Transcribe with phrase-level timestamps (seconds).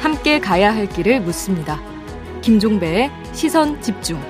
[0.00, 1.78] 함께 가야 할 길을 묻습니다.
[2.40, 4.18] 김종배의 시선 집중.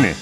[0.00, 0.14] 네.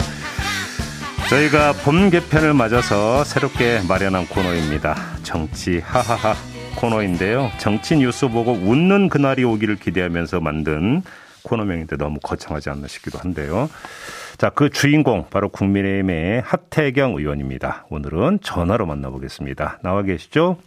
[1.29, 4.97] 저희가 봄 개편을 맞아서 새롭게 마련한 코너입니다.
[5.23, 6.35] 정치 하하하
[6.77, 7.51] 코너인데요.
[7.59, 11.03] 정치 뉴스 보고 웃는 그날이 오기를 기대하면서 만든
[11.49, 13.69] 코너명인데 너무 거창하지 않나 싶기도 한데요.
[14.37, 17.87] 자, 그 주인공 바로 국민의힘의 하태경 의원입니다.
[17.91, 19.81] 오늘은 전화로 만나보겠습니다.
[19.83, 20.59] 나와 계시죠?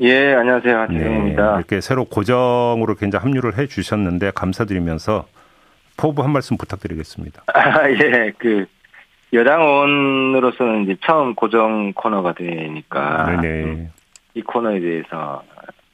[0.00, 0.78] 예, 안녕하세요.
[0.78, 1.50] 하태경입니다.
[1.52, 5.26] 네, 이렇게 새로 고정으로 굉장히 합류를 해 주셨는데 감사드리면서
[5.96, 7.42] 포부 한 말씀 부탁드리겠습니다.
[7.52, 8.66] 아, 예, 그
[9.32, 13.90] 여당원으로서는 이제 처음 고정 코너가 되니까 네네.
[14.34, 15.42] 이 코너에 대해서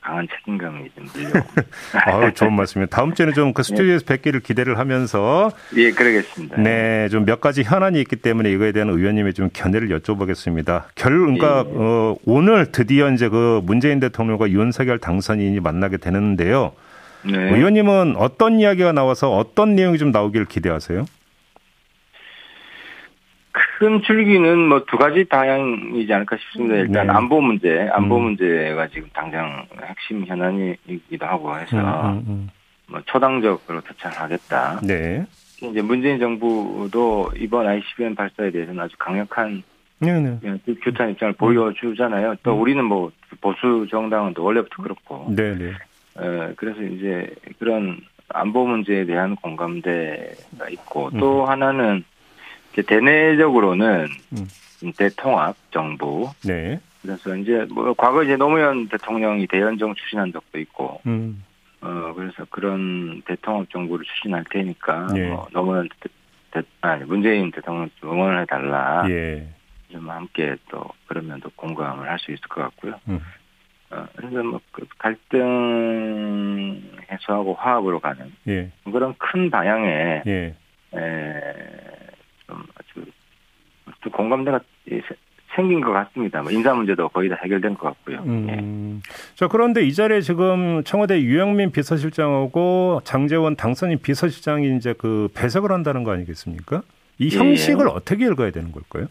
[0.06, 1.46] 강한 책임감이 좀 들려고.
[2.06, 2.86] 아유, 좋은 말씀이에요.
[2.86, 6.60] 다음 주에는 좀 그 스튜디오에서 뵙기를 기대를 하면서 예, 그러겠습니다.
[6.60, 10.84] 네, 좀 몇 가지 현안이 있기 때문에 이거에 대한 의원님의 좀 견해를 여쭤보겠습니다.
[10.94, 11.72] 결, 그러니까 예.
[11.74, 16.72] 어, 오늘 드디어 이제 그 문재인 대통령과 윤석열 당선인이 만나게 되는데요.
[17.24, 17.36] 네.
[17.36, 21.06] 의원님은 어떤 이야기가 나와서 어떤 내용이 좀 나오기를 기대하세요?
[23.78, 26.76] 큰 줄기는 뭐 두 가지 방향이지 않을까 싶습니다.
[26.76, 27.12] 일단 네.
[27.12, 28.24] 안보 문제, 안보 음.
[28.24, 31.76] 문제가 지금 당장 핵심 현안이기도 하고 해서
[32.10, 32.50] 음, 음,
[32.88, 34.80] 뭐 초당적으로 대처하겠다.
[34.82, 34.86] 음.
[34.86, 35.26] 네.
[35.62, 39.62] 이제 문재인 정부도 이번 ICBM 발사에 대해서는 아주 강력한
[40.00, 40.38] 네, 네.
[40.82, 42.34] 규탄 입장을 보여주잖아요.
[42.42, 42.60] 또 음.
[42.60, 45.32] 우리는 뭐 보수 정당은 또 원래부터 그렇고.
[45.34, 45.70] 네, 네.
[46.18, 52.04] 에, 그래서 이제 그런 안보 문제에 대한 공감대가 있고 또 하나는
[52.82, 54.92] 대내적으로는 음.
[54.96, 56.30] 대통합 정부.
[56.44, 56.78] 네.
[57.02, 61.44] 그래서 이제 뭐 과거 이제 노무현 대통령이 대연정 추진한 적도 있고 음.
[61.80, 65.28] 어 그래서 그런 대통합 정부를 추진할 테니까 예.
[65.28, 66.08] 뭐 노무현 대,
[66.50, 69.04] 대, 아니 문재인 대통령 좀 응원해 달라.
[69.08, 69.48] 예.
[69.92, 72.94] 좀 함께 또 그러면 또 공감을 할 수 있을 것 같고요.
[73.08, 73.20] 음.
[73.90, 78.70] 어, 그래서 뭐그 갈등 해소하고 화합으로 가는 예.
[78.84, 80.54] 그런 큰 방향에 예.
[80.94, 81.95] 에,
[84.20, 84.60] 공감대가
[84.90, 85.14] 예, 세-
[85.54, 86.42] 생긴 것 같습니다.
[86.42, 88.16] 뭐 인사 문제도 거의 다 해결된 것 같고요.
[88.26, 88.54] 예.
[88.58, 89.00] 음.
[89.34, 96.02] 자, 그런데 이 자리에 지금 청와대 유영민 비서실장하고 장재원 당선인 비서실장이 이제 그 배석을 한다는
[96.04, 96.82] 거 아니겠습니까?
[97.18, 97.38] 이 예.
[97.38, 99.06] 형식을 어떻게 읽어야 되는 걸까요?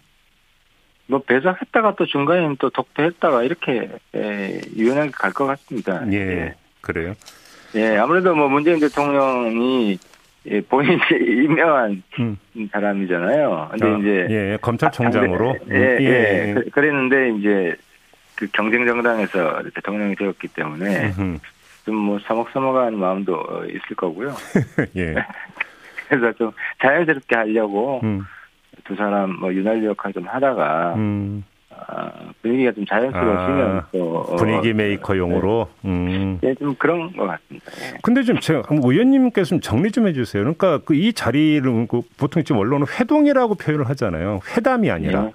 [1.08, 6.02] 뭐 배석했다가 또 중간에 또 독대했다가 이렇게 에, 유연하게 갈 것 같습니다.
[6.12, 6.56] 예.
[6.82, 7.14] 그래요.
[7.76, 9.98] 예, 아무래도 뭐 문재인 대통령이
[10.48, 12.38] 예, 본인이 임명한 음.
[12.72, 13.70] 사람이잖아요.
[13.72, 15.50] 근데 아, 이제 예, 검찰총장으로.
[15.52, 16.54] 아, 예, 예, 예.
[16.54, 17.76] 그- 그랬는데 이제
[18.36, 21.38] 그 경쟁 정당에서 대통령이 되었기 때문에 음흠.
[21.86, 24.34] 좀뭐 서먹서먹한 마음도 어, 있을 거고요.
[24.98, 25.16] 예.
[26.10, 26.52] 그래서 좀
[26.82, 28.24] 자연스럽게 하려고 음.
[28.84, 31.44] 두 사람 뭐 윤활유 역할 좀 하다가 음.
[31.88, 35.68] 아, 분위기가 좀 자연스러워지면 아, 또 어, 분위기 메이커용으로.
[35.86, 36.40] 음.
[36.44, 37.72] 예, 좀 그런 것 같습니다.
[37.82, 37.98] 예.
[38.02, 40.42] 근데 좀 제가 의원님께서 좀 정리 좀 해주세요.
[40.44, 44.40] 그러니까 그 이 자리를 그 보통 지금 언론은 회동이라고 표현을 하잖아요.
[44.56, 45.30] 회담이 아니라.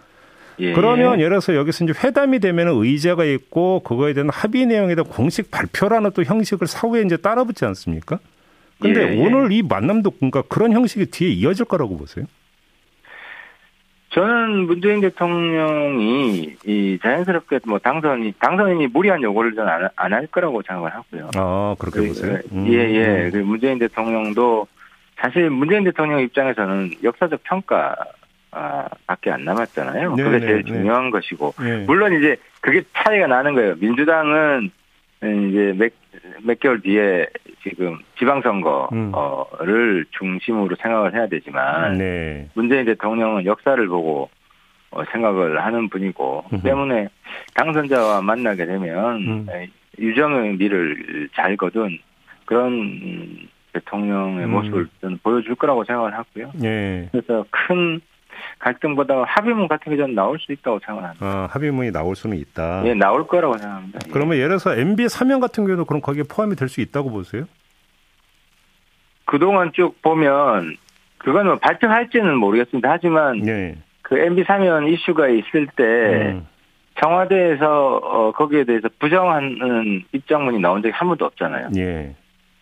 [0.59, 0.73] 예.
[0.75, 5.51] 그러면 예를 들어서 여기서 이제 회담이 되면 의제가 있고 그거에 대한 합의 내용에 대한 공식
[5.51, 8.19] 발표라는 또 형식을 사후에 이제 따라붙지 않습니까?
[8.79, 9.25] 근데 예, 예.
[9.27, 12.25] 오늘 이 만남도 그러니까 그런 형식이 뒤에 이어질 거라고 보세요.
[14.11, 21.31] 저는 문재인 대통령이 이 자연스럽게 뭐 당선이 당선인이 무리한 요구를 저는 안할 거라고 생각을 하고요.
[21.37, 22.39] 아 그렇게 그, 보세요.
[22.53, 22.67] 음.
[22.67, 23.31] 예, 예.
[23.31, 24.67] 그 문재인 대통령도
[25.17, 27.95] 사실 문재인 대통령 입장에서는 역사적 평가
[28.53, 30.17] 아, 밖에 안 남았잖아요.
[30.17, 30.73] 네, 그게 네, 제일 네.
[30.73, 31.55] 중요한 것이고.
[31.63, 31.85] 예.
[31.87, 33.77] 물론 이제 그게 차이가 나는 거예요.
[33.79, 34.73] 민주당은
[35.23, 35.93] 이제 몇,
[36.43, 37.27] 몇 개월 뒤에
[37.63, 42.49] 지금 지방선거를 중심으로 생각을 해야 되지만 네.
[42.55, 44.31] 문재인 대통령은 역사를 보고
[44.91, 46.63] 어, 생각을 하는 분이고 음흠.
[46.63, 47.09] 때문에
[47.55, 49.47] 당선자와 만나게 되면 음.
[49.51, 51.99] 에, 유정의 미를 잘 거둔
[52.45, 54.51] 그런 음, 대통령의 음.
[54.51, 56.51] 모습을 저는 보여줄 거라고 생각을 하고요.
[56.65, 57.09] 예.
[57.13, 58.01] 그래서 큰
[58.59, 61.25] 갈등보다 합의문 같은 게 저는 나올 수 있다고 생각합니다.
[61.27, 62.83] 아, 합의문이 나올 수는 있다.
[62.87, 63.99] 예, 나올 거라고 생각합니다.
[64.07, 64.11] 예.
[64.13, 67.45] 그러면 예 를 들어서 MB 사면 같은 경우도 그럼 거기에 포함이 될 수 있다고 보세요?
[69.25, 70.77] 그동안 쭉 보면
[71.19, 72.91] 그건 뭐 발표할지는 모르겠습니다.
[72.91, 73.77] 하지만 예.
[74.03, 75.85] 그 MB 사면 이슈가 있을 때
[76.33, 76.47] 음.
[77.01, 81.69] 청와대에서 어, 거기에 대해서 부정하는 입장문이 나온 적이 한 번도 없잖아요.
[81.77, 82.15] 예.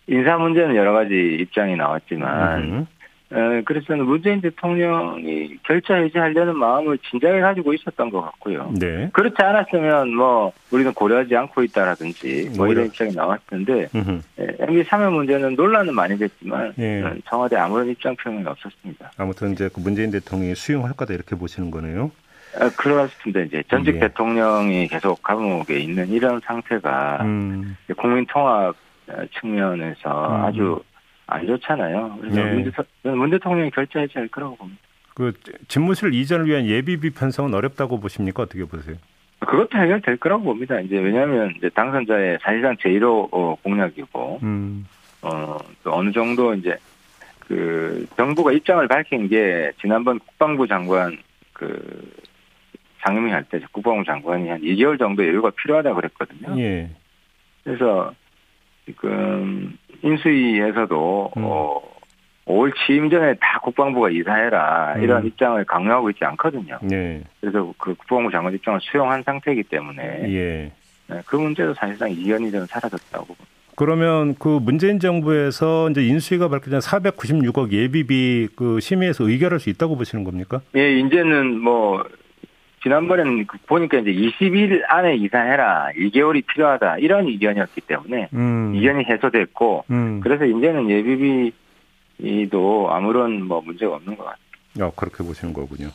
[0.07, 2.87] 인사 문제는 여러 가지 입장이 나왔지만 음.
[3.31, 8.73] 에, 그래서 문재인 대통령이 결자 해지하려는 마음을 진작에 가지고 있었던 것 같고요.
[8.79, 9.09] 네.
[9.13, 13.89] 그렇지 않았으면 뭐 우리는 고려하지 않고 있다라든지 뭐 이런 입장이 나왔는데
[14.59, 17.03] MB 사면 문제는 논란은 많이 됐지만 예.
[17.25, 19.11] 청와대 아무런 입장 표명이 없었습니다.
[19.17, 22.11] 아무튼 이제 그 문재인 대통령이 수용할 거다 이렇게 보시는 거네요.
[22.59, 23.41] 아, 그렇습니다.
[23.41, 23.99] 이제 전직 예.
[23.99, 27.77] 대통령이 계속 감옥에 있는 이런 상태가 음.
[27.95, 28.75] 국민 통합
[29.39, 30.45] 측면에서 음.
[30.45, 30.81] 아주
[31.29, 32.17] 안 좋잖아요.
[32.19, 32.53] 그래서 네.
[32.53, 34.81] 문, 대, 문 대통령이 결재하지 않을 거라고 봅니다.
[35.13, 35.33] 그
[35.67, 38.43] 집무실 이전을 위한 예비비 편성은 어렵다고 보십니까?
[38.43, 38.95] 어떻게 보세요?
[39.39, 40.79] 그것도 해결될 거라고 봅니다.
[40.79, 44.85] 이제 왜냐하면 이제 당선자의 사실상 제1호 어, 공약이고, 음.
[45.21, 46.77] 어, 또 어느 정도 이제
[47.39, 51.17] 그 정부가 입장을 밝힌 게 지난번 국방부 장관
[51.53, 52.11] 그
[52.99, 56.59] 상임위 할때 국방부 장관이 한 2개월 정도 여유가 필요하다 고 그랬거든요.
[56.59, 56.89] 예.
[57.63, 58.13] 그래서
[58.85, 61.43] 지금 인수위에서도 음.
[61.45, 61.81] 어,
[62.45, 65.27] 5월 취임 전에 다 국방부가 이사해라 이런 음.
[65.27, 66.79] 입장을 강요하고 있지 않거든요.
[66.91, 67.21] 예.
[67.39, 70.03] 그래서 그 국방부 장관 입장을 수용한 상태이기 때문에
[70.33, 70.71] 예.
[71.07, 73.35] 네, 그 문제도 사실상 이견이 좀 사라졌다고.
[73.75, 80.25] 그러면 그 문재인 정부에서 이제 인수위가 밝혀진 496억 예비비 그 심의에서 의결할 수 있다고 보시는
[80.25, 80.59] 겁니까?
[80.75, 82.03] 예, 이제는 뭐
[82.83, 85.89] 지난번에는 그 보니까 이제 20일 안에 이사해라.
[85.97, 86.99] 2개월이 필요하다.
[86.99, 88.73] 이런 의견이었기 때문에 음.
[88.75, 90.19] 의견이 해소됐고 음.
[90.21, 94.87] 그래서 이제는 예비비도 아무런 뭐 문제가 없는 것 같아요.
[94.87, 95.89] 아, 그렇게 보시는 거군요.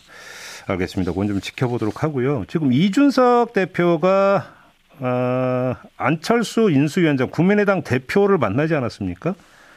[0.66, 1.12] 알겠습니다.
[1.12, 2.44] 그건 좀 지켜보도록 하고요.
[2.48, 4.54] 지금 이준석 대표가
[5.00, 9.34] 어, 안철수 인수위원장 국민의당 대표를 만나지 않았습니까?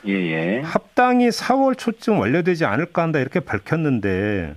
[0.07, 0.61] 예, 예.
[0.61, 4.55] 합당이 4월 초쯤 완료되지 않을까 한다 이렇게 밝혔는데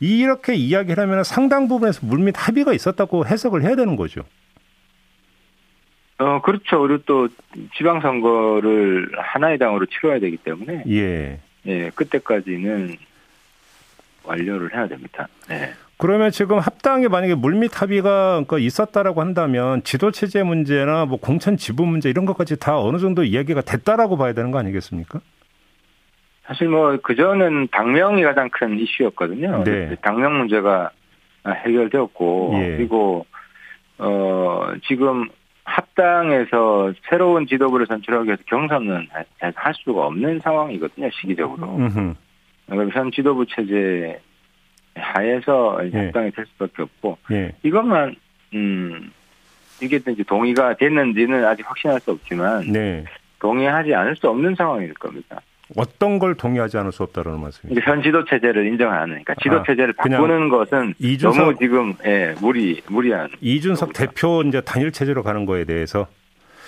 [0.00, 4.22] 이렇게 이야기를 하면 상당 부분에서 물밑 합의가 있었다고 해석을 해야 되는 거죠.
[6.18, 6.80] 어, 그렇죠.
[6.80, 7.28] 그리고 또
[7.76, 10.84] 지방선거를 하나의 당으로 치러야 되기 때문에.
[10.88, 11.40] 예.
[11.66, 12.96] 예, 그때까지는
[14.24, 15.28] 완료를 해야 됩니다.
[15.48, 15.72] 네.
[15.96, 21.88] 그러면 지금 합당에 만약에 물밑 합의가 그러니까 있었다라고 한다면 지도 체제 문제나 뭐 공천 지분
[21.88, 25.20] 문제 이런 것까지 다 어느 정도 이야기가 됐다라고 봐야 되는 거 아니겠습니까?
[26.50, 29.62] 사실 뭐 그전은 당명이 가장 큰 이슈였거든요.
[29.62, 29.94] 네.
[30.02, 30.90] 당명 문제가
[31.46, 32.76] 해결되었고 예.
[32.76, 33.24] 그리고
[33.98, 35.28] 어 지금
[35.62, 39.06] 합당에서 새로운 지도부를 선출하기 위해서 경선은
[39.38, 41.76] 할 수가 없는 상황이거든요 시기적으로.
[42.66, 44.20] 그럼 현 지도부 체제
[44.96, 46.06] 하에서 예.
[46.06, 47.52] 합당이 될 수밖에 없고 예.
[47.62, 48.16] 이것만
[48.54, 49.12] 음
[49.80, 53.04] 이게 이제 동의가 됐는지는 아직 확신할 수 없지만 네.
[53.38, 55.40] 동의하지 않을 수 없는 상황일 겁니다.
[55.76, 57.80] 어떤 걸 동의하지 않을 수 없다는 말씀이죠.
[57.82, 62.80] 현 지도 체제를 인정하는, 그러니까 지도 아, 체제를 바꾸는 것은 이준석, 너무 지금 예, 무리
[62.88, 63.28] 무리한.
[63.40, 64.06] 이준석 거구나.
[64.06, 66.06] 대표 이제 단일 체제로 가는 거에 대해서.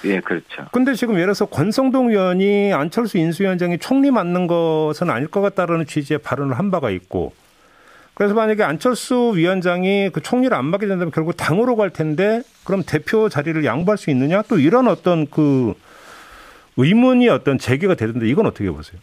[0.05, 0.67] 예, 그렇죠.
[0.73, 6.19] 근데 지금 예를 들어서 권성동 의원이 안철수 인수위원장이 총리 맞는 것은 아닐 것 같다라는 취지의
[6.19, 7.33] 발언을 한 바가 있고.
[8.15, 13.29] 그래서 만약에 안철수 위원장이 그 총리를 안 맡게 된다면 결국 당으로 갈 텐데 그럼 대표
[13.29, 14.43] 자리를 양보할 수 있느냐?
[14.43, 15.75] 또 이런 어떤 그
[16.77, 19.01] 의문이 어떤 제기가 되던데 이건 어떻게 보세요?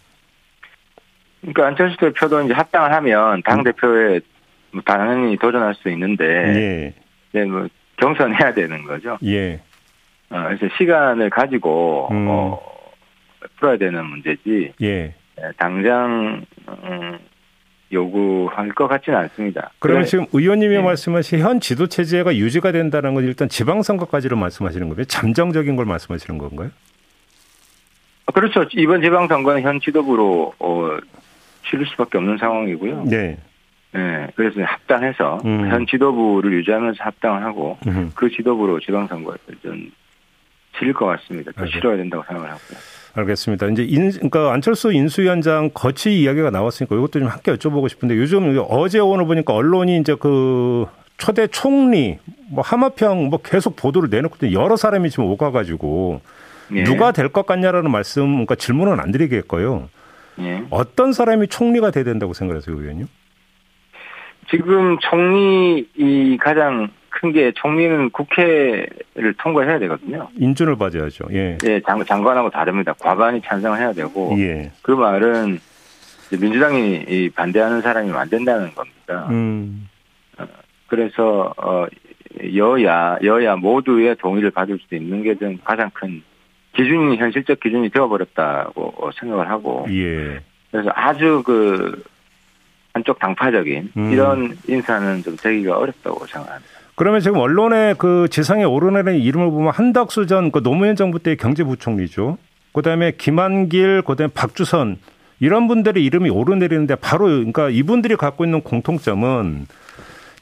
[1.42, 3.64] 그러니까 안철수 대표도 이제 합당을 하면 당 음.
[3.64, 4.20] 대표에
[4.72, 6.94] 뭐 당연히 도전할 수 있는데
[7.34, 7.44] 예.
[7.46, 7.68] 뭐
[7.98, 9.18] 경선해야 되는 거죠.
[9.24, 9.62] 예.
[10.30, 12.28] 어, 그래서 시간을 가지고 음.
[12.30, 12.62] 어,
[13.58, 14.74] 풀어야 되는 문제지.
[14.82, 14.88] 예.
[14.88, 15.14] 예
[15.58, 17.20] 당장 음,
[17.92, 19.72] 요구할 것 같지는 않습니다.
[19.80, 20.82] 그러면 지금 의원님이 네.
[20.82, 25.06] 말씀하신 현 지도 체제가 유지가 된다는 건 일단 지방선거까지로 말씀하시는 거예요?
[25.06, 26.70] 잠정적인 걸 말씀하시는 건가요?
[28.32, 28.66] 그렇죠.
[28.74, 30.98] 이번 지방선거는 현 지도부로 어,
[31.70, 33.06] 치를 수밖에 없는 상황이고요.
[33.06, 33.38] 네.
[33.92, 34.28] 네.
[34.36, 35.70] 그래서 합당해서 음.
[35.70, 38.12] 현 지도부를 유지하면서 합당을 하고 음.
[38.16, 39.92] 그 지도부로 지방선거를 좀
[40.78, 41.52] 치를 것 같습니다.
[41.58, 42.78] 또 치러야 된다고 생각을 하고요.
[43.16, 43.68] 알겠습니다.
[43.68, 49.00] 이제 인, 그러니까 안철수 인수위원장 거치 이야기가 나왔으니까 이것도 좀 함께 여쭤보고 싶은데 요즘 어제
[49.00, 50.86] 오늘 보니까 언론이 이제 그
[51.18, 52.20] 초대 총리
[52.50, 56.22] 뭐 하마평 뭐 계속 보도를 내놓고 여러 사람이 지금 오가가지고
[56.74, 56.84] 예.
[56.84, 59.90] 누가 될 것 같냐라는 말씀, 그러니까 질문은 안 드리겠고요.
[60.40, 60.64] 예.
[60.70, 63.08] 어떤 사람이 총리가 돼야 된다고 생각하세요, 의원님?
[64.50, 70.30] 지금 총리 이 가장 큰 게 총리는 국회를 통과해야 되거든요.
[70.38, 71.26] 인준을 받아야죠.
[71.34, 71.58] 예.
[71.66, 72.94] 예, 장, 장관하고 다릅니다.
[72.98, 74.36] 과반이 찬성을 해야 되고.
[74.40, 74.72] 예.
[74.82, 75.60] 그 말은
[76.32, 79.28] 민주당이 반대하는 사람이 안 된다는 겁니다.
[79.32, 79.90] 음.
[80.38, 80.46] 어,
[80.88, 81.88] 그래서 어
[82.56, 86.22] 여야 여야 모두의 동의를 받을 수 있는 게 가장 큰
[86.84, 90.40] 기준이 현실적 기준이 되어버렸다고 생각을 하고 예.
[90.72, 92.04] 그래서 아주 그
[92.94, 94.12] 한쪽 당파적인 음.
[94.12, 96.70] 이런 인사는 좀 되기가 어렵다고 생각합니다.
[96.96, 102.38] 그러면 지금 언론에 그 지상에 오르내는 이름을 보면 한덕수 전 그 노무현 정부 때 경제부총리죠.
[102.74, 104.98] 그다음에 김한길, 그다음에 박주선
[105.40, 109.66] 이런 분들의 이름이 오르내리는데 바로 그러니까 이분들이 갖고 있는 공통점은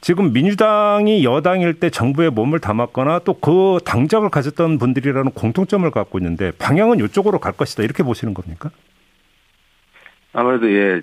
[0.00, 6.50] 지금 민주당이 여당일 때 정부에 몸을 담았거나 또 그 당적을 가졌던 분들이라는 공통점을 갖고 있는데
[6.58, 8.70] 방향은 이쪽으로 갈 것이다 이렇게 보시는 겁니까?
[10.32, 11.00] 아무래도 예,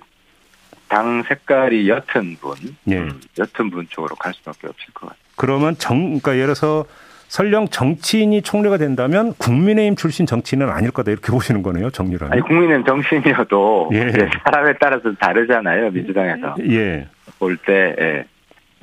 [0.87, 2.55] 당 색깔이 옅은 분,
[2.89, 2.97] 예.
[2.99, 5.19] 음, 옅은 분 쪽으로 갈 수밖에 없을 것 같아요.
[5.35, 6.85] 그러면 정, 그러니까 예를 들어서
[7.29, 12.31] 설령 정치인이 총리가 된다면 국민의힘 출신 정치인은 아닐 거다 이렇게 보시는 거네요, 정리라면.
[12.33, 14.11] 아니 국민의힘 정치인이어도 예.
[14.43, 17.07] 사람에 따라서 다르잖아요, 민주당에서 예.
[17.39, 17.95] 볼 때.
[17.99, 18.25] 예.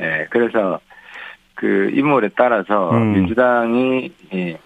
[0.03, 0.27] 예.
[0.31, 0.81] 그래서
[1.55, 3.13] 그 인물에 따라서 음.
[3.13, 4.59] 민주당이 예,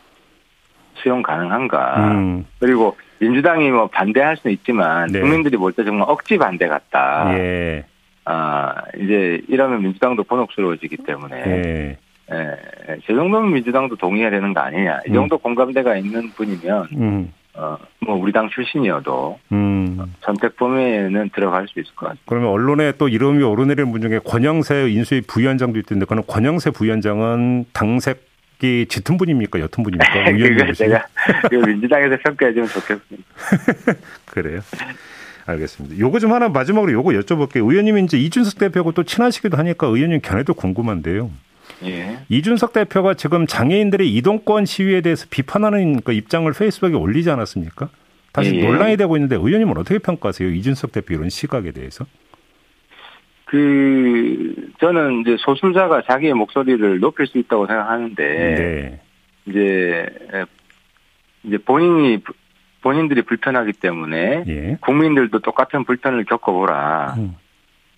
[0.95, 1.95] 수용 가능한가.
[2.13, 2.47] 음.
[2.59, 5.21] 그리고 민주당이 뭐 반대할 수는 있지만 네.
[5.21, 7.31] 국민들이 볼 때 정말 억지 반대 같다.
[7.39, 7.85] 예.
[8.25, 11.97] 아 이제 이러면 민주당도 곤혹스러워지기 때문에 예.
[12.33, 15.01] 예, 저 정도면 민주당도 동의해야 되는 거 아니냐.
[15.07, 17.33] 이 정도 공감대가 있는 분이면 음.
[17.57, 20.15] 어, 뭐 우리 당 출신이어도 음.
[20.21, 22.25] 선택 범위에는 들어갈 수 있을 것 같습니다.
[22.27, 28.27] 그러면 언론에 또 이름이 오르내리는 분 중에 권영세 인수위 부위원장도 있던데 그는 권영세 부위원장은 당색
[28.63, 29.59] 이 짙은 분입니까?
[29.59, 30.33] 옅은 분입니까?
[30.33, 30.73] 그거?
[30.73, 31.07] 제가
[31.51, 33.29] 그 민주당에서 평가해 주면 좋겠습니다.
[34.25, 34.61] 그래요.
[35.45, 35.99] 알겠습니다.
[35.99, 37.69] 요거 좀 하나 마지막으로 요거 여쭤볼게요.
[37.71, 41.31] 의원님이 이제 이준석 대표하고 또 친하시기도 하니까 의원님 견해도 궁금한데요.
[41.85, 42.19] 예.
[42.29, 47.89] 이준석 대표가 지금 장애인들의 이동권 시위에 대해서 비판하는 그 입장을 페이스북에 올리지 않았습니까?
[48.33, 48.67] 다시 예, 예.
[48.67, 50.51] 논란이 되고 있는데 의원님은 어떻게 평가하세요?
[50.51, 52.07] 이준석 대표 이런 시각에 대해서?
[53.47, 59.01] 그 저는 이제 소수자가 자기의 목소리를 높일 수 있다고 생각하는데 네.
[59.47, 60.07] 이제
[61.45, 62.21] 이제 본인이
[62.83, 64.79] 본인들이 불편하기 때문에 예.
[64.81, 67.37] 국민들도 똑같은 불편을 겪어보라 음.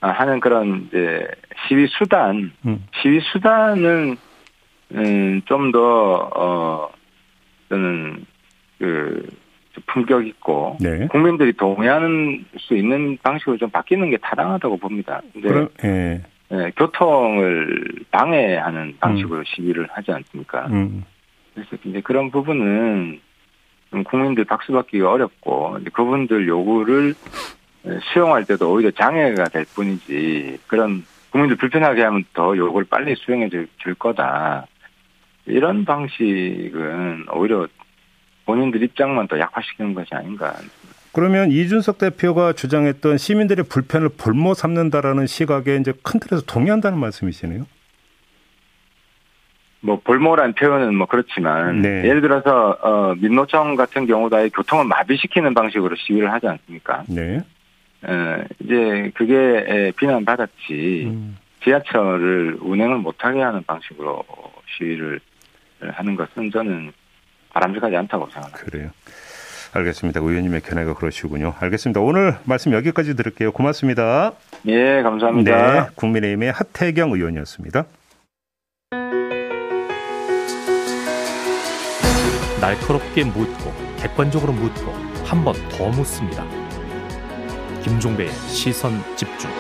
[0.01, 1.27] 아, 하는 그런 이제
[1.67, 2.87] 시위 수단 음.
[3.03, 4.17] 시위 수단은
[4.95, 6.91] 음, 좀더 어,
[7.69, 8.25] 저는
[8.79, 9.29] 그
[9.87, 11.07] 품격 있고 네.
[11.09, 15.21] 국민들이 동의하는 수 있는 방식으로 좀 바뀌는 게 타당하다고 봅니다.
[15.33, 16.23] 근데 그럼 예.
[16.51, 20.67] 예, 교통을 방해하는 방식으로 시위를 하지 않습니까?
[20.69, 21.05] 음.
[21.55, 23.21] 그래서 이제 그런 부분은
[23.91, 27.15] 좀 국민들 박수 받기가 어렵고 이제 그분들 요구를
[28.13, 33.69] 수용할 때도 오히려 장애가 될 뿐이지 그런 국민들 불편하게 하면 더 요구를 빨리 수용해 줄,
[33.79, 34.67] 줄 거다.
[35.47, 37.67] 이런 방식은 오히려
[38.45, 40.55] 본인들 입장만 더 약화시키는 것이 아닌가.
[41.13, 47.67] 그러면 이준석 대표가 주장했던 시민들의 불편을 볼모 삼는다라는 시각에 이제 큰 틀에서 동의한다는 말씀이시네요.
[49.81, 52.05] 뭐 볼모란 표현은 뭐 그렇지만 네.
[52.05, 57.05] 예를 들어서 어 민노총 같은 경우도 아예 교통을 마비시키는 방식으로 시위를 하지 않습니까?
[57.09, 57.43] 네.
[58.03, 61.37] 어, 이제 그게 에, 비난받았지 음.
[61.65, 64.25] 지하철을 운행을 못하게 하는 방식으로
[64.77, 65.21] 시위를
[65.81, 66.93] 하는 것은 저는
[67.51, 68.59] 바람직하지 않다고 생각합니다.
[68.65, 68.91] 그래요.
[69.75, 70.21] 알겠습니다.
[70.21, 71.55] 의원님의 견해가 그러시군요.
[71.61, 72.01] 알겠습니다.
[72.01, 73.53] 오늘 말씀 여기까지 들을게요.
[73.53, 74.33] 고맙습니다.
[74.67, 75.73] 예, 감사합니다.
[75.85, 77.85] 네, 국민의힘의 하태경 의원이었습니다.
[82.61, 84.93] 날카롭게 묻고 객관적으로 묻고
[85.25, 86.45] 한 번 더 묻습니다.
[87.83, 89.51] 김종배의 시선 집중.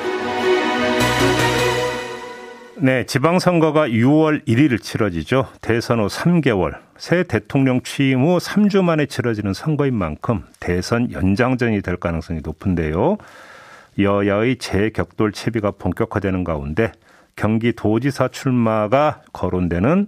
[2.80, 5.48] 네, 지방선거가 6월 1일 치러지죠.
[5.60, 11.96] 대선 후 3개월, 새 대통령 취임 후 3주 만에 치러지는 선거인 만큼 대선 연장전이 될
[11.96, 13.18] 가능성이 높은데요.
[13.98, 16.92] 여야의 재격돌 채비가 본격화되는 가운데
[17.34, 20.06] 경기도지사 출마가 거론되는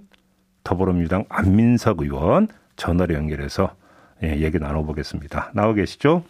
[0.62, 3.74] 더불어민주당 안민석 의원 전화로 연결해서
[4.22, 5.50] 예, 얘기 나눠보겠습니다.
[5.54, 6.24] 나와 계시죠?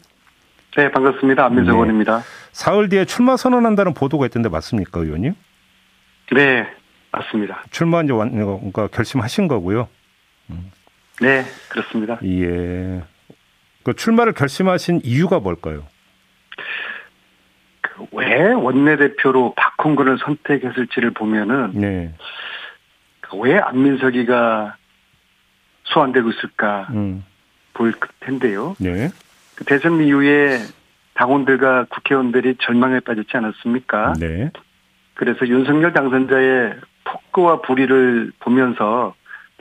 [0.76, 1.46] 네, 반갑습니다.
[1.46, 1.76] 안민석 네.
[1.76, 2.22] 의원입니다.
[2.52, 5.34] 사흘 뒤에 출마 선언한다는 보도가 있던데 맞습니까, 의원님?
[6.32, 6.66] 네,
[7.10, 7.64] 맞습니다.
[7.70, 9.88] 출마 이제 완, 그러니까 결심하신 거고요.
[11.20, 12.18] 네, 그렇습니다.
[12.24, 13.02] 예.
[13.82, 15.84] 그 출마를 결심하신 이유가 뭘까요?
[17.82, 22.14] 그 왜 원내대표로 박홍근을 선택했을지를 보면은 네.
[23.20, 24.76] 그 왜 안민석이가
[25.84, 27.24] 소환되고 있을까 음.
[27.74, 28.74] 보일 텐데요.
[28.78, 29.10] 네.
[29.60, 30.58] 그 대선 이후에
[31.14, 34.14] 당원들과 국회의원들이 절망에 빠졌지 않았습니까?
[34.18, 34.50] 네.
[35.12, 39.14] 그래서 윤석열 당선자의 폭거와 불의를 보면서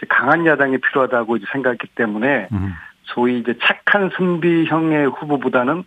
[0.07, 2.73] 강한 야당이 필요하다고 이제 생각했기 때문에 음.
[3.03, 5.83] 소위 이제 착한 선비형의 후보보다는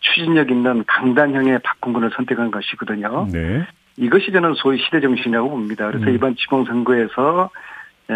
[0.00, 3.26] 추진력 있는 강단형의 박홍근을 선택한 것이거든요.
[3.32, 3.66] 네.
[3.96, 5.86] 이것이 저는 소위 시대 정신이라고 봅니다.
[5.86, 6.14] 그래서 음.
[6.14, 7.48] 이번 지방선거에서
[8.10, 8.14] 에,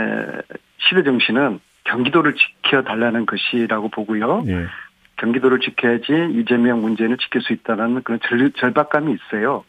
[0.76, 4.44] 시대 정신은 경기도를 지켜달라는 것이라고 보고요.
[4.48, 4.66] 예.
[5.20, 9.64] 경기도를 지켜야지 이재명 문재인을 지킬 수 있다는 그런 절, 절박감이 있어요.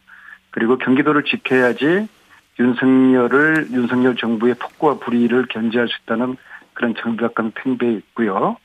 [0.49, 2.07] 그리고 경기도를 지켜야지
[2.59, 6.37] 윤석열을 윤석열 정부의 폭거와 불의를 견제할 수 있다는
[6.73, 8.57] 그런 절박감이 팽배해 있고요.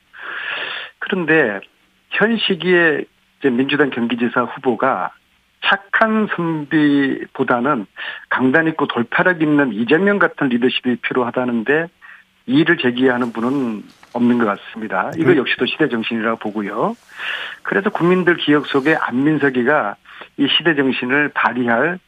[0.99, 1.59] 그런데
[2.09, 3.03] 현 시기에
[3.39, 5.11] 이제 민주당 경기지사 후보가
[5.63, 7.85] 착한 선비보다는
[8.29, 11.87] 강단 있고 돌파력 있는 이재명 같은 리더십이 필요하다는데
[12.45, 13.83] 이의를 제기하는 분은
[14.17, 15.11] 없는 것 같습니다.
[15.15, 16.95] 이거 그 역시도 시대 정신이라고 보고요.
[17.63, 19.95] 그래서 국민들 기억 속에 안민석이가
[20.37, 21.99] 이 시대 정신을 발휘할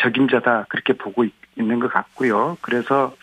[0.00, 1.24] 적임자다 그렇게 보고
[1.56, 2.56] 있는 것 같고요.
[2.60, 3.14] 그래서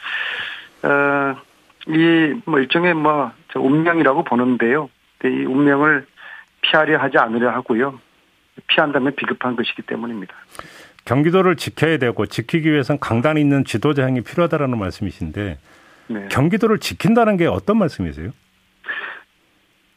[1.88, 4.90] 어이뭐 일종의 뭐 운명이라고 보는데요.
[5.24, 6.06] 이 운명을
[6.62, 8.00] 피하려 하지 않으려 하고요.
[8.68, 10.34] 피한다면 비급한 것이기 때문입니다.
[11.06, 15.58] 경기도를 지켜야 되고 지키기 위해서는 강단 있는 지도자 형이 필요하다라는 말씀이신데
[16.08, 16.28] 네.
[16.30, 18.32] 경기도를 지킨다는 게 어떤 말씀이세요?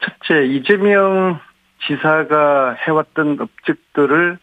[0.01, 1.39] 첫째 이재명
[1.87, 4.39] 지사가 해왔던 업적들을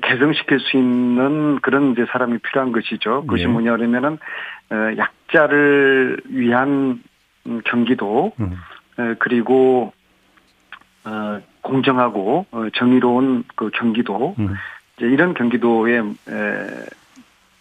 [0.00, 3.22] 개성시킬 수 있는 그런 이제 사람이 필요한 것이죠.
[3.22, 3.48] 그것이 네.
[3.48, 4.18] 뭐냐면은
[4.70, 7.02] 어, 약자를 위한
[7.64, 8.56] 경기도 음.
[9.18, 9.92] 그리고
[11.04, 14.54] 어, 공정하고 어, 정의로운 그 경기도 음.
[14.96, 16.14] 이제 이런 경기도의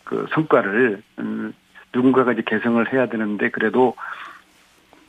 [0.03, 1.53] 그 성과를 음,
[1.93, 3.95] 누군가가 이제 개성을 해야 되는데 그래도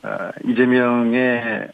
[0.03, 1.69] 어, 이재명의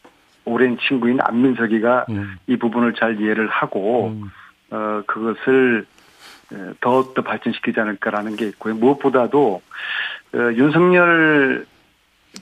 [0.45, 2.37] 오랜 친구인 안민석이가 음.
[2.47, 4.31] 이 부분을 잘 이해를 하고 음.
[4.71, 5.85] 어 그것을
[6.79, 8.73] 더욱더 발전시키지 않을까라는 게 있고요.
[8.75, 9.61] 무엇보다도
[10.33, 11.65] 어, 윤석열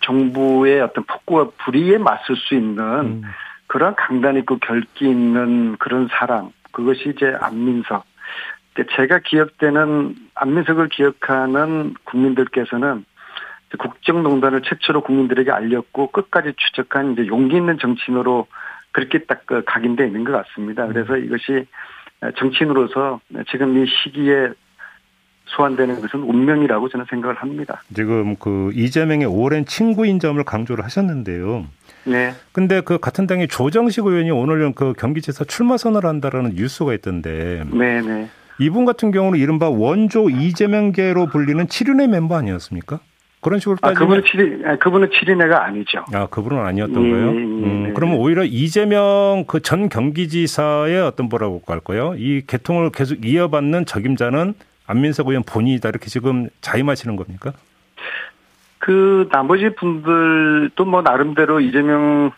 [0.02, 3.22] 정부의 어떤 폭구와 불의에 맞설 수 있는 음.
[3.68, 8.06] 그런 강단 있고 결기 있는 그런 사람 그것이 이제 안민석
[8.96, 13.06] 제가 기억되는 안민석을 기억하는 국민들께서는
[13.78, 18.48] 국정농단을 최초로 국민들에게 알렸고 끝까지 추적한 이제 용기 있는 정치인으로
[18.92, 20.88] 그렇게 딱그 각인돼 있는 것 같습니다.
[20.88, 21.68] 그래서 이것이
[22.38, 23.22] 정치인으로서
[23.52, 24.50] 지금 이 시기에
[25.46, 27.82] 소환되는 것은 운명이라고 저는 생각을 합니다.
[27.94, 31.66] 지금 그 이재명의 오랜 친구인 점을 강조를 하셨는데요.
[32.06, 32.34] 네.
[32.52, 37.64] 근데 그 같은 당의 조정식 의원이 오늘 그 경기지사 출마 선언을 한다라는 뉴스가 있던데.
[37.72, 38.30] 네, 네.
[38.60, 43.00] 이분 같은 경우는 이른바 원조 이재명계로 불리는 7인의 멤버 아니었습니까?
[43.42, 46.04] 그런 식으로 따지면 아, 그분은 7인, 아, 그분은 7인회가 아니죠.
[46.14, 47.28] 아, 그분은 아니었던 예, 거예요?
[47.28, 47.94] 예, 음, 네.
[47.94, 52.16] 그러면 오히려 이재명 그 전 경기지사의 어떤 뭐라고 할까요?
[52.18, 54.56] 이 개통을 계속 이어받는 적임자는
[54.88, 57.54] 안민석 의원 본인이다 이렇게 지금 자임하시는 겁니까?
[58.80, 62.32] 그 나머지 분들도 뭐 나름대로 이재명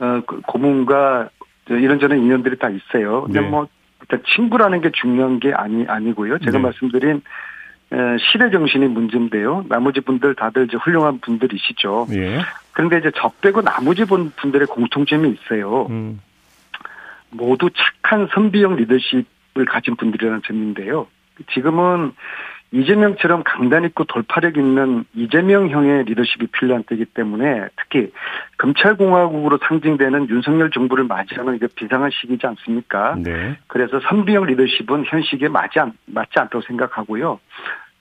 [0.00, 1.30] 어, 그 고문과
[1.70, 3.22] 이런저런 인연들이 다 있어요.
[3.22, 3.48] 근데 네.
[3.48, 3.68] 뭐
[4.08, 6.38] 일단 친구라는 게 중요한 게 아니 아니고요.
[6.38, 6.58] 제가 네.
[6.58, 7.22] 말씀드린
[8.20, 9.64] 시대 정신이 문제인데요.
[9.68, 12.06] 나머지 분들 다들 이제 훌륭한 분들이시죠.
[12.12, 12.40] 예.
[12.72, 15.86] 그런데 이제 저 빼고 나머지 분들의 공통점이 있어요.
[15.90, 16.20] 음.
[17.30, 21.06] 모두 착한 선비형 리더십을 가진 분들이라는 점인데요.
[21.52, 22.12] 지금은
[22.72, 28.12] 이재명처럼 강단 있고 돌파력 있는 이재명 형의 리더십이 필요한 때이기 때문에 특히
[28.58, 33.16] 검찰공화국으로 상징되는 윤석열 정부를 맞이하는 이게 비상한 시기지 않습니까?
[33.16, 33.56] 네.
[33.68, 37.38] 그래서 선비형 리더십은 현 시기에 맞지, 않, 맞지 않다고 생각하고요.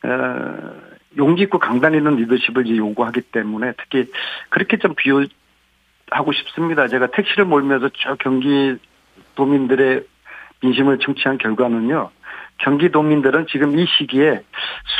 [0.03, 0.73] 어,
[1.17, 4.11] 용기 있고 강단 있는 리더십을 이제 요구하기 때문에 특히
[4.49, 6.87] 그렇게 좀 비유하고 싶습니다.
[6.87, 8.77] 제가 택시를 몰면서 저 경기
[9.35, 10.03] 도민들의
[10.61, 12.09] 민심을 청취한 결과는요.
[12.57, 14.41] 경기도민들은 지금 이 시기에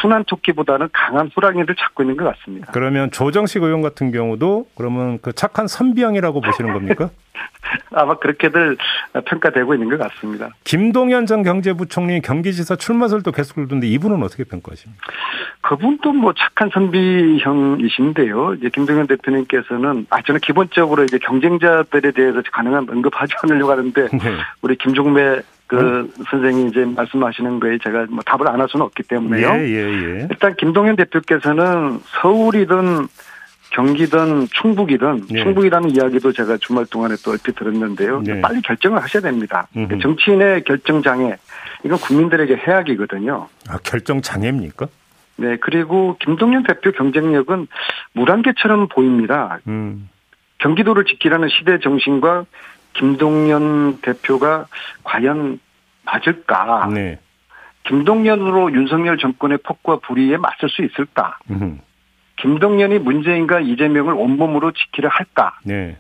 [0.02, 2.72] 순한 토끼보다는 강한 호랑이를 찾고 있는 것 같습니다.
[2.72, 7.10] 그러면 조정식 의원 같은 경우도 그러면 그 착한 선비형이라고 보시는 겁니까?
[7.92, 8.78] 아마 그렇게들
[9.26, 10.50] 평가되고 있는 것 같습니다.
[10.64, 15.02] 김동연 전 경제부총리 경기지사 출마설도 계속 들던데 이분은 어떻게 평가하십니까?
[15.62, 18.56] 그분도 뭐 착한 선비형이신데요.
[18.56, 24.20] 이제 김동연 대표님께서는 아 저는 기본적으로 이제 경쟁자들에 대해서 가능한 언급하지 않으려고 하는데 네.
[24.62, 26.12] 우리 김종배 그 음.
[26.30, 29.48] 선생님이 이제 말씀하시는 거에 제가 뭐 답을 안 할 수는 없기 때문에요.
[29.50, 29.76] 예, 예,
[30.22, 30.28] 예.
[30.30, 33.08] 일단 김동연 대표께서는 서울이든
[33.72, 35.44] 경기든 충북이든 예.
[35.44, 38.24] 충북이라는 이야기도 제가 주말 동안에 또 얼핏 들었는데요.
[38.28, 38.42] 예.
[38.42, 39.68] 빨리 결정을 하셔야 됩니다.
[39.76, 40.00] 음흠.
[40.00, 41.36] 정치인의 결정 장애
[41.84, 43.48] 이건 국민들에게 해악이거든요.
[43.68, 44.88] 아 결정 장애입니까?
[45.38, 47.68] 네 그리고 김동연 대표 경쟁력은
[48.14, 49.60] 물안개처럼 보입니다.
[49.68, 50.10] 음.
[50.60, 52.46] 경기도를 지키라는 시대 정신과
[52.96, 54.68] 김동연 대표가
[55.04, 55.60] 과연
[56.04, 56.90] 맞을까?
[56.94, 57.20] 네.
[57.84, 61.38] 김동연으로 윤석열 정권의 폭과 불의에 맞설 수 있을까?
[61.50, 61.78] 음흠.
[62.38, 65.58] 김동연이 문재인과 이재명을 온몸으로 지키려 할까?
[65.64, 65.98] 네.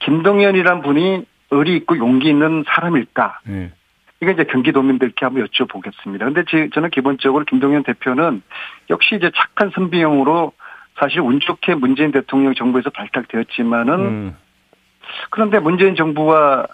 [0.00, 3.40] 김동연이란 분이 의리 있고 용기 있는 사람일까?
[3.44, 3.72] 네.
[4.20, 6.18] 이게 이제 경기도민들께 한번 여쭤보겠습니다.
[6.20, 8.42] 근데 저는 기본적으로 김동연 대표는
[8.90, 10.52] 역시 이제 착한 선비형으로
[10.98, 14.36] 사실 운 좋게 문재인 대통령 정부에서 발탁되었지만은 음.
[15.30, 16.66] 그런데 문재인 정부와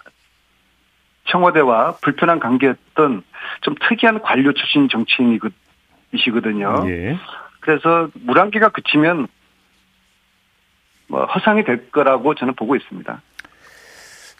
[1.25, 3.23] 청와대와 불편한 관계였던
[3.61, 6.85] 좀 특이한 관료 출신 정치인이시거든요.
[6.87, 7.17] 예.
[7.61, 9.27] 그래서 물안기가 그치면
[11.07, 13.21] 뭐 허상이 될 거라고 저는 보고 있습니다.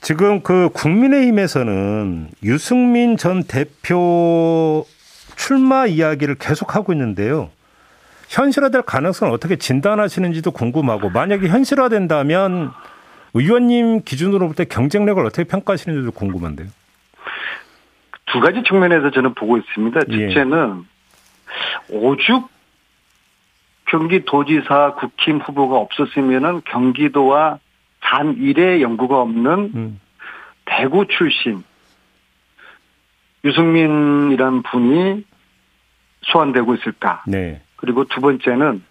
[0.01, 4.85] 지금 그 국민의힘에서는 유승민 전 대표
[5.35, 7.49] 출마 이야기를 계속하고 있는데요.
[8.27, 12.71] 현실화될 가능성을 어떻게 진단하시는지도 궁금하고 만약에 현실화된다면
[13.35, 16.69] 의원님 기준으로 볼 때 경쟁력을 어떻게 평가하시는지도 궁금한데요.
[18.27, 19.99] 두 가지 측면에서 저는 보고 있습니다.
[20.09, 20.27] 예.
[20.29, 20.83] 첫째는
[21.91, 21.95] 예.
[21.95, 22.49] 오죽
[23.87, 27.59] 경기도지사 국힘 후보가 없었으면은 경기도와
[28.01, 29.99] 단 1의 연구가 없는 음.
[30.65, 31.63] 대구 출신
[33.43, 35.23] 유승민이란 분이
[36.21, 37.23] 소환되고 있을까?
[37.27, 37.61] 네.
[37.75, 38.83] 그리고 두 번째는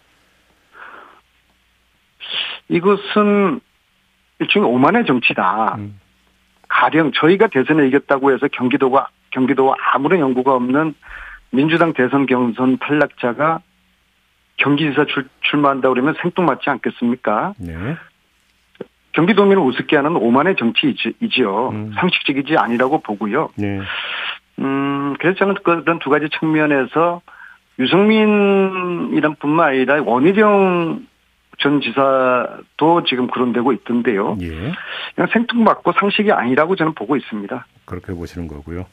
[2.69, 3.61] 이것은
[4.41, 5.77] 일종의 오만의 정치다.
[5.79, 6.01] 음.
[6.69, 10.95] 가령 저희가 대선에 이겼다고 해서 경기도가 경기도와 아무런 연구가 없는
[11.51, 13.61] 민주당 대선 경선 탈락자가
[14.57, 17.55] 경기지사 출, 출마한다 그러면 생뚱맞지 않겠습니까?
[17.59, 17.97] 네.
[19.13, 21.69] 경기도민을 우습게 하는 오만의 정치이지요.
[21.69, 21.93] 음.
[21.95, 23.51] 상식적이지 아니라고 보고요.
[23.57, 23.81] 네.
[24.59, 27.21] 음, 그래서 저는 그런 두 가지 측면에서
[27.79, 31.07] 유승민이란 뿐만 아니라 원희룡
[31.59, 34.37] 전 지사도 지금 그런되고 있던데요.
[34.41, 34.73] 예.
[35.15, 37.67] 그냥 생뚱맞고 상식이 아니라고 저는 보고 있습니다.
[37.85, 38.87] 그렇게 보시는 거고요.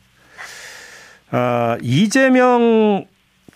[1.31, 3.05] 아, 이재명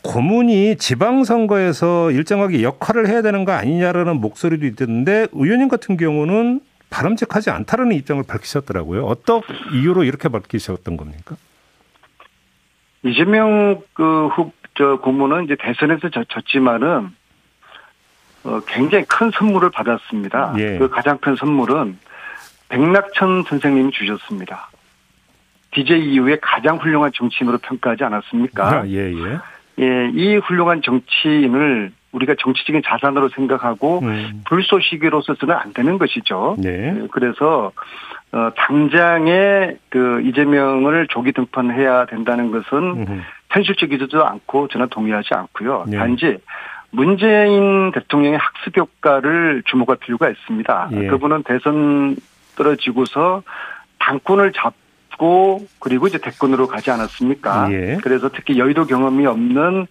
[0.03, 7.93] 고문이 지방선거에서 일정하게 역할을 해야 되는 거 아니냐라는 목소리도 있던데 의원님 같은 경우는 바람직하지 않다라는
[7.93, 9.03] 입장을 밝히셨더라고요.
[9.05, 9.41] 어떤
[9.73, 11.35] 이유로 이렇게 밝히셨던 겁니까?
[13.03, 17.09] 이재명 그 후, 저 고문은 이제 대선에서 졌, 졌지만은
[18.45, 20.53] 어, 굉장히 큰 선물을 받았습니다.
[20.57, 20.77] 예.
[20.77, 21.97] 그 가장 큰 선물은
[22.69, 24.69] 백낙천 선생님이 주셨습니다.
[25.71, 28.69] DJ 이후에 가장 훌륭한 정치인으로 평가하지 않았습니까?
[28.69, 29.39] 아, 예, 예.
[29.79, 34.43] 예, 이 훌륭한 정치인을 우리가 정치적인 자산으로 생각하고 음.
[34.45, 36.55] 불쏘시개로 서는 안 되는 것이죠.
[36.59, 36.95] 네.
[36.95, 37.73] 예, 그래서
[38.31, 43.23] 어, 당장에 그 이재명을 조기 등판해야 된다는 것은 음.
[43.49, 45.85] 현실적이지도 않고 저는 동의하지 않고요.
[45.87, 45.97] 네.
[45.97, 46.37] 단지
[46.95, 50.89] 문재인 대통령의 학습 효과를 주목할 필요가 있습니다.
[50.93, 51.07] 예.
[51.07, 52.15] 그분은 대선
[52.55, 53.43] 떨어지고서
[53.99, 57.71] 당권을 잡고 그리고 이제 대권으로 가지 않았습니까?
[57.71, 57.97] 예.
[58.01, 59.87] 그래서 특히 여의도 경험이 없는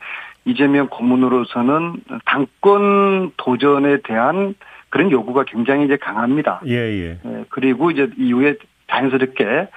[0.46, 4.54] 이재명 고문으로서는 당권 도전에 대한
[4.88, 6.62] 그런 요구가 굉장히 이제 강합니다.
[6.66, 7.18] 예, 예.
[7.24, 8.56] 예 그리고 이제 이후에
[8.88, 9.68] 자연스럽게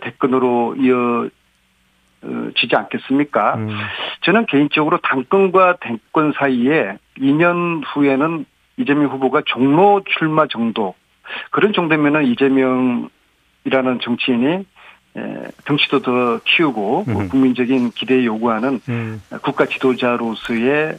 [0.00, 1.28] 대권으로 이어 어,
[2.56, 3.56] 지지 않겠습니까?
[3.56, 3.68] 음.
[4.22, 8.44] 저는 개인적으로 당권과 대권 사이에 2년 후에는
[8.76, 10.94] 이재명 후보가 종로 출마 정도
[11.50, 14.64] 그런 정도면은 이재명이라는 정치인이
[15.64, 17.28] 덩치도 더 키우고 음.
[17.28, 19.20] 국민적인 기대에 요구하는 음.
[19.42, 20.98] 국가 지도자로서의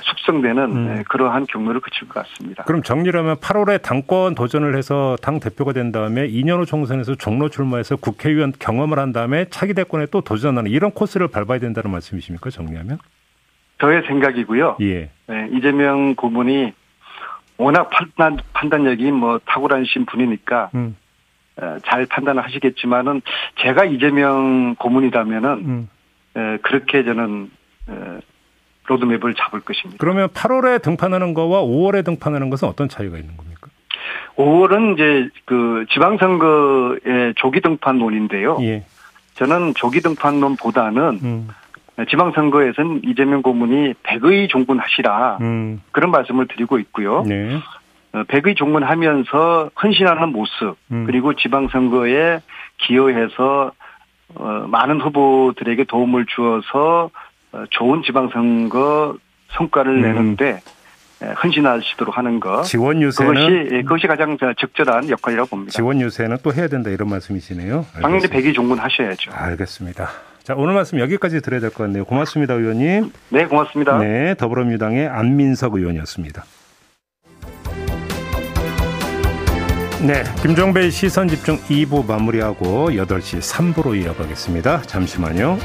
[0.00, 0.94] 숙성되는 음.
[0.94, 2.64] 네, 그러한 경로를 거칠 것 같습니다.
[2.64, 7.96] 그럼 정리하면 8월에 당권 도전을 해서 당 대표가 된 다음에 2년 후 총선에서 종로 출마해서
[7.96, 12.50] 국회의원 경험을 한 다음에 차기 대권에 또 도전하는 이런 코스를 밟아야 된다는 말씀이십니까?
[12.50, 12.98] 정리하면?
[13.80, 14.76] 저의 생각이고요.
[14.80, 15.10] 예.
[15.26, 16.72] 네, 이재명 고문이
[17.58, 20.96] 워낙 판단, 판단력이 뭐 탁월하신 분이니까 음.
[21.56, 23.22] 어, 잘 판단을 하시겠지만은
[23.60, 25.88] 제가 이재명 고문이라면은 음.
[26.36, 27.50] 에, 그렇게 저는
[27.88, 27.92] 에,
[28.86, 29.98] 로드맵을 잡을 것입니다.
[30.00, 33.68] 그러면 8월에 등판하는 거와 5월에 등판하는 것은 어떤 차이가 있는 겁니까?
[34.36, 38.58] 5월은 이제 그 지방선거의 조기 등판론인데요.
[38.62, 38.84] 예.
[39.34, 41.48] 저는 조기 등판론보다는 음.
[42.08, 45.80] 지방선거에서는 이재명 고문이 백의 종군하시라 음.
[45.92, 47.22] 그런 말씀을 드리고 있고요.
[47.26, 47.58] 네.
[48.12, 51.04] 어, 백의 종군하면서 헌신하는 모습 음.
[51.06, 52.40] 그리고 지방선거에
[52.78, 53.72] 기여해서
[54.34, 57.10] 어, 많은 후보들에게 도움을 주어서 어,
[57.70, 59.16] 좋은 지방선거
[59.52, 60.02] 성과를 음.
[60.02, 60.60] 내는데
[61.42, 62.62] 헌신하시도록 하는 것.
[62.64, 65.70] 지원 유세는 그것이 예, 그것이 가장 적절한 역할이라고 봅니다.
[65.72, 67.86] 지원 유세는 또 해야 된다 이런 말씀이시네요.
[68.00, 69.30] 당연히 백의 종군 하셔야죠.
[69.32, 70.08] 알겠습니다.
[70.42, 72.04] 자 오늘 말씀 여기까지 드려야 될 것 같네요.
[72.04, 73.12] 고맙습니다, 의원님.
[73.28, 73.98] 네, 고맙습니다.
[73.98, 76.44] 네, 더불어민주당의 안민석 의원이었습니다.
[80.04, 84.82] 네, 김종배의 시선 집중 2부 마무리하고 8시 3부로 이어가겠습니다.
[84.82, 85.58] 잠시만요.